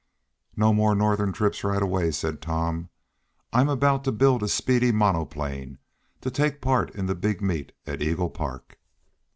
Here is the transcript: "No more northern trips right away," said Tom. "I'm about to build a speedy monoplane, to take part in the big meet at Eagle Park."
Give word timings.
"No 0.55 0.73
more 0.73 0.95
northern 0.95 1.31
trips 1.31 1.63
right 1.63 1.79
away," 1.83 2.09
said 2.09 2.41
Tom. 2.41 2.89
"I'm 3.53 3.69
about 3.69 4.03
to 4.05 4.11
build 4.11 4.41
a 4.41 4.47
speedy 4.47 4.91
monoplane, 4.91 5.77
to 6.21 6.31
take 6.31 6.59
part 6.59 6.89
in 6.95 7.05
the 7.05 7.13
big 7.13 7.39
meet 7.39 7.71
at 7.85 8.01
Eagle 8.01 8.31
Park." 8.31 8.79